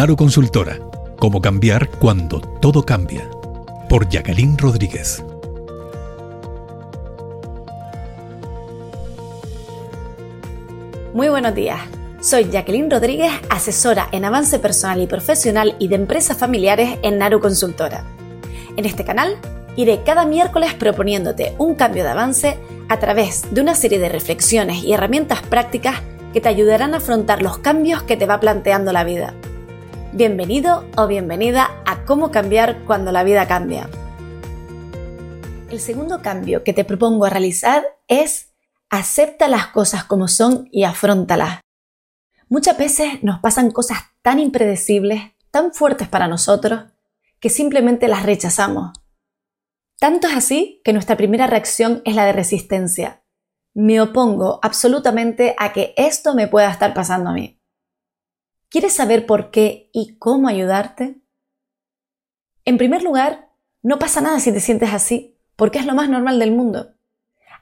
[0.00, 0.78] Naro Consultora.
[1.18, 3.28] Cómo cambiar cuando todo cambia.
[3.86, 5.22] Por Jacqueline Rodríguez.
[11.12, 11.80] Muy buenos días.
[12.22, 17.40] Soy Jacqueline Rodríguez, asesora en avance personal y profesional y de empresas familiares en Naru
[17.40, 18.06] Consultora.
[18.78, 19.36] En este canal
[19.76, 22.58] iré cada miércoles proponiéndote un cambio de avance
[22.88, 25.96] a través de una serie de reflexiones y herramientas prácticas
[26.32, 29.34] que te ayudarán a afrontar los cambios que te va planteando la vida.
[30.12, 33.88] Bienvenido o bienvenida a cómo cambiar cuando la vida cambia.
[35.70, 38.52] El segundo cambio que te propongo realizar es
[38.90, 41.60] acepta las cosas como son y afrontalas.
[42.48, 45.22] Muchas veces nos pasan cosas tan impredecibles,
[45.52, 46.86] tan fuertes para nosotros,
[47.38, 48.90] que simplemente las rechazamos.
[50.00, 53.22] Tanto es así que nuestra primera reacción es la de resistencia.
[53.74, 57.59] Me opongo absolutamente a que esto me pueda estar pasando a mí.
[58.70, 61.20] ¿Quieres saber por qué y cómo ayudarte?
[62.64, 63.50] En primer lugar,
[63.82, 66.94] no pasa nada si te sientes así, porque es lo más normal del mundo.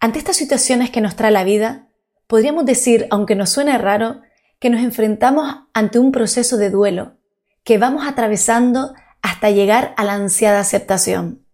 [0.00, 1.88] Ante estas situaciones que nos trae la vida,
[2.26, 4.22] podríamos decir, aunque nos suene raro,
[4.58, 7.18] que nos enfrentamos ante un proceso de duelo,
[7.62, 11.46] que vamos atravesando hasta llegar a la ansiada aceptación.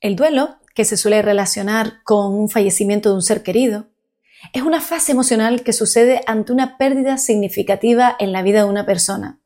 [0.00, 3.88] El duelo, que se suele relacionar con un fallecimiento de un ser querido,
[4.52, 8.86] es una fase emocional que sucede ante una pérdida significativa en la vida de una
[8.86, 9.40] persona.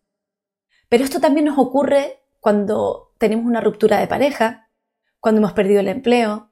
[0.89, 4.71] Pero esto también nos ocurre cuando tenemos una ruptura de pareja,
[5.21, 6.51] cuando hemos perdido el empleo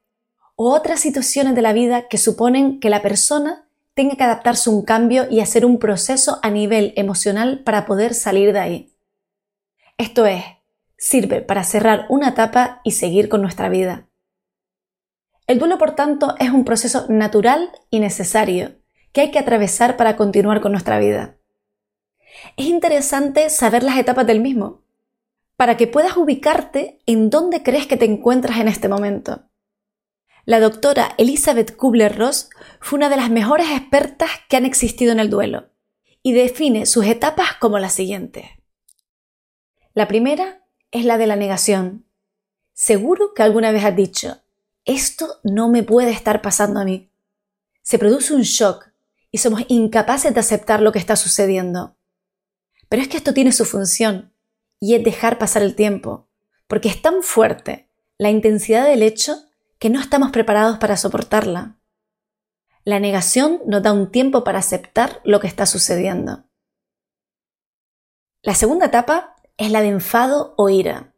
[0.56, 4.72] o otras situaciones de la vida que suponen que la persona tenga que adaptarse a
[4.72, 8.96] un cambio y hacer un proceso a nivel emocional para poder salir de ahí.
[9.98, 10.44] Esto es,
[10.98, 14.08] sirve para cerrar una etapa y seguir con nuestra vida.
[15.46, 18.76] El duelo, por tanto, es un proceso natural y necesario
[19.12, 21.38] que hay que atravesar para continuar con nuestra vida.
[22.56, 24.82] Es interesante saber las etapas del mismo,
[25.56, 29.48] para que puedas ubicarte en dónde crees que te encuentras en este momento.
[30.44, 35.30] La doctora Elizabeth Kubler-Ross fue una de las mejores expertas que han existido en el
[35.30, 35.70] duelo
[36.22, 38.44] y define sus etapas como las siguientes.
[39.94, 42.04] La primera es la de la negación.
[42.74, 44.42] Seguro que alguna vez has dicho,
[44.86, 47.12] esto no me puede estar pasando a mí.
[47.82, 48.88] Se produce un shock
[49.30, 51.96] y somos incapaces de aceptar lo que está sucediendo.
[52.88, 54.32] Pero es que esto tiene su función
[54.78, 56.28] y es dejar pasar el tiempo,
[56.68, 59.36] porque es tan fuerte la intensidad del hecho
[59.78, 61.78] que no estamos preparados para soportarla.
[62.84, 66.44] La negación nos da un tiempo para aceptar lo que está sucediendo.
[68.42, 71.12] La segunda etapa es la de enfado o ira.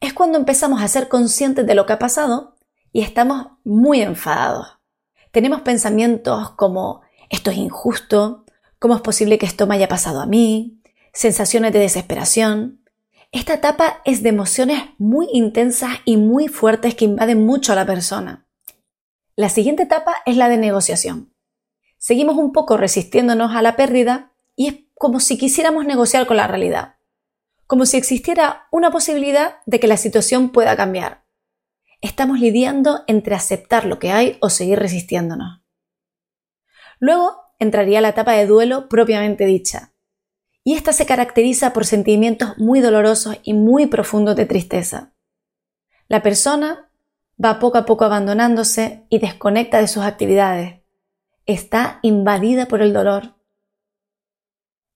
[0.00, 2.56] Es cuando empezamos a ser conscientes de lo que ha pasado
[2.92, 4.78] y estamos muy enfadados.
[5.30, 8.44] Tenemos pensamientos como esto es injusto,
[8.78, 10.80] cómo es posible que esto me haya pasado a mí,
[11.12, 12.84] sensaciones de desesperación.
[13.30, 17.86] Esta etapa es de emociones muy intensas y muy fuertes que invaden mucho a la
[17.86, 18.46] persona.
[19.36, 21.32] La siguiente etapa es la de negociación.
[21.98, 26.46] Seguimos un poco resistiéndonos a la pérdida y es como si quisiéramos negociar con la
[26.46, 26.96] realidad,
[27.66, 31.24] como si existiera una posibilidad de que la situación pueda cambiar
[32.00, 35.62] estamos lidiando entre aceptar lo que hay o seguir resistiéndonos.
[36.98, 39.92] Luego entraría la etapa de duelo propiamente dicha,
[40.64, 45.12] y esta se caracteriza por sentimientos muy dolorosos y muy profundos de tristeza.
[46.08, 46.90] La persona
[47.42, 50.80] va poco a poco abandonándose y desconecta de sus actividades.
[51.46, 53.34] Está invadida por el dolor.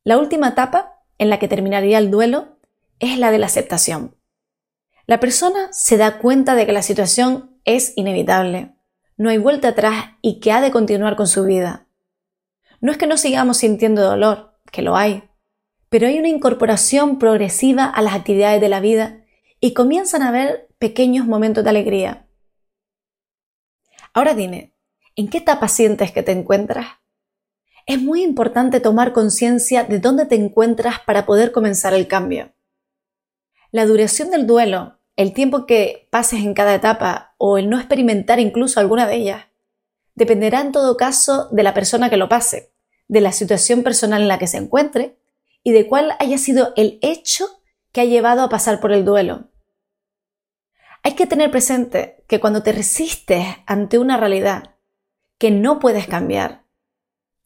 [0.04, 2.58] La última etapa en la que terminaría el duelo
[2.98, 4.16] es la de la aceptación.
[5.06, 8.74] La persona se da cuenta de que la situación es inevitable,
[9.16, 11.86] no hay vuelta atrás y que ha de continuar con su vida.
[12.80, 15.30] No es que no sigamos sintiendo dolor, que lo hay,
[15.88, 19.24] pero hay una incorporación progresiva a las actividades de la vida
[19.60, 22.28] y comienzan a haber pequeños momentos de alegría.
[24.12, 24.74] Ahora dime,
[25.16, 26.86] ¿en qué etapa sientes que te encuentras?
[27.86, 32.54] Es muy importante tomar conciencia de dónde te encuentras para poder comenzar el cambio.
[33.70, 38.40] La duración del duelo el tiempo que pases en cada etapa o el no experimentar
[38.40, 39.46] incluso alguna de ellas,
[40.14, 42.72] dependerá en todo caso de la persona que lo pase,
[43.08, 45.18] de la situación personal en la que se encuentre
[45.62, 47.46] y de cuál haya sido el hecho
[47.92, 49.50] que ha llevado a pasar por el duelo.
[51.02, 54.76] Hay que tener presente que cuando te resistes ante una realidad
[55.38, 56.64] que no puedes cambiar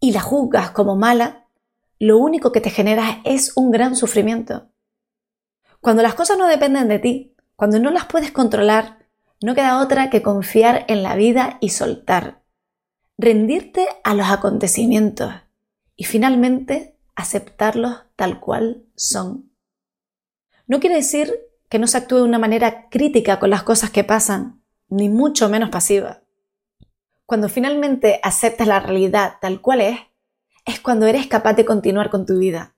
[0.00, 1.48] y la juzgas como mala,
[1.98, 4.70] lo único que te genera es un gran sufrimiento.
[5.80, 9.04] Cuando las cosas no dependen de ti, cuando no las puedes controlar,
[9.42, 12.44] no queda otra que confiar en la vida y soltar,
[13.18, 15.34] rendirte a los acontecimientos
[15.96, 19.50] y finalmente aceptarlos tal cual son.
[20.68, 21.34] No quiere decir
[21.68, 25.48] que no se actúe de una manera crítica con las cosas que pasan, ni mucho
[25.48, 26.22] menos pasiva.
[27.26, 29.98] Cuando finalmente aceptas la realidad tal cual es,
[30.64, 32.76] es cuando eres capaz de continuar con tu vida.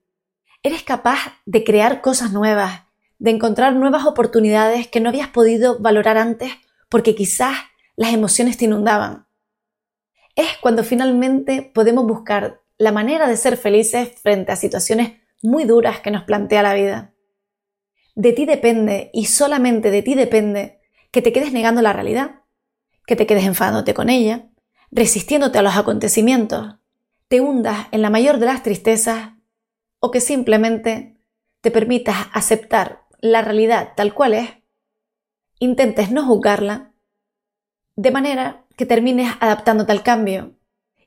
[0.62, 2.84] Eres capaz de crear cosas nuevas,
[3.20, 6.52] de encontrar nuevas oportunidades que no habías podido valorar antes
[6.88, 7.54] porque quizás
[7.94, 9.26] las emociones te inundaban.
[10.34, 15.12] Es cuando finalmente podemos buscar la manera de ser felices frente a situaciones
[15.42, 17.12] muy duras que nos plantea la vida.
[18.14, 20.80] De ti depende, y solamente de ti depende,
[21.10, 22.40] que te quedes negando la realidad,
[23.06, 24.48] que te quedes enfadándote con ella,
[24.90, 26.76] resistiéndote a los acontecimientos,
[27.28, 29.32] te hundas en la mayor de las tristezas
[29.98, 31.20] o que simplemente
[31.60, 34.50] te permitas aceptar la realidad tal cual es,
[35.58, 36.92] intentes no juzgarla,
[37.96, 40.54] de manera que termines adaptándote al cambio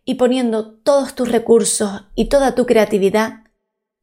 [0.06, 3.46] y poniendo todos tus recursos y toda tu creatividad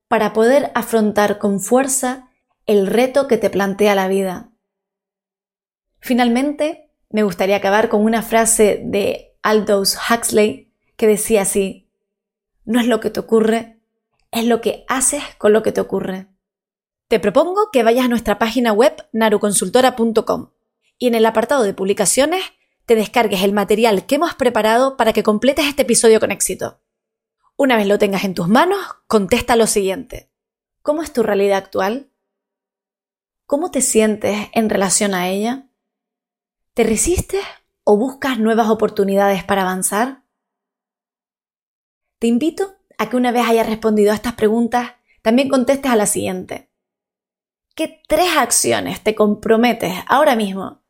[0.08, 2.30] para poder afrontar con fuerza
[2.66, 4.50] el reto que te plantea la vida.
[6.00, 11.88] Finalmente, me gustaría acabar con una frase de Aldous Huxley que decía así,
[12.64, 13.80] no es lo que te ocurre,
[14.30, 16.29] es lo que haces con lo que te ocurre.
[17.10, 20.50] Te propongo que vayas a nuestra página web naruconsultora.com
[20.96, 22.40] y en el apartado de publicaciones
[22.86, 26.80] te descargues el material que hemos preparado para que completes este episodio con éxito.
[27.56, 28.78] Una vez lo tengas en tus manos,
[29.08, 30.30] contesta lo siguiente.
[30.82, 32.12] ¿Cómo es tu realidad actual?
[33.44, 35.68] ¿Cómo te sientes en relación a ella?
[36.74, 37.42] ¿Te resistes
[37.82, 40.22] o buscas nuevas oportunidades para avanzar?
[42.20, 44.92] Te invito a que una vez hayas respondido a estas preguntas,
[45.22, 46.69] también contestes a la siguiente.
[47.74, 50.82] ¿Qué tres acciones te comprometes ahora mismo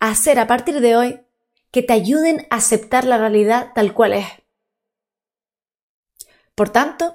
[0.00, 1.20] a hacer a partir de hoy
[1.70, 4.26] que te ayuden a aceptar la realidad tal cual es?
[6.54, 7.14] Por tanto,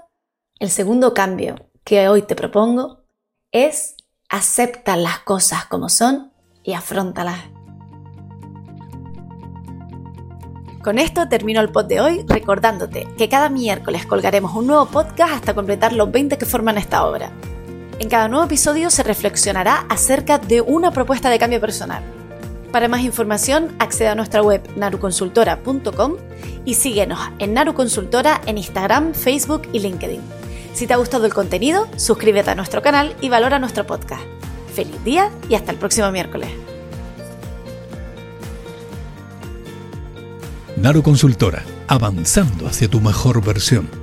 [0.60, 3.06] el segundo cambio que hoy te propongo
[3.52, 3.96] es
[4.30, 6.34] acepta las cosas como son
[6.64, 7.40] y afrontalas.
[10.84, 15.34] Con esto termino el pod de hoy recordándote que cada miércoles colgaremos un nuevo podcast
[15.34, 17.32] hasta completar los 20 que forman esta obra.
[18.04, 22.04] En cada nuevo episodio se reflexionará acerca de una propuesta de cambio personal.
[22.70, 26.18] Para más información, accede a nuestra web naruconsultora.com
[26.66, 30.20] y síguenos en Naru Consultora en Instagram, Facebook y LinkedIn.
[30.74, 34.24] Si te ha gustado el contenido, suscríbete a nuestro canal y valora nuestro podcast.
[34.76, 36.50] Feliz día y hasta el próximo miércoles.
[40.76, 44.03] Naru Consultora, avanzando hacia tu mejor versión.